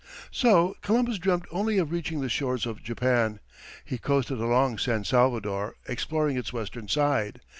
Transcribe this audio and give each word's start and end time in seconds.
So 0.31 0.75
Columbus 0.81 1.19
dreamt 1.19 1.45
only 1.51 1.77
of 1.77 1.91
reaching 1.91 2.21
the 2.21 2.27
shores 2.27 2.65
of 2.65 2.81
Japan. 2.81 3.39
He 3.85 3.99
coasted 3.99 4.39
along 4.41 4.79
San 4.79 5.03
Salvador, 5.03 5.75
exploring 5.87 6.37
its 6.37 6.51
western 6.51 6.87
side. 6.87 7.39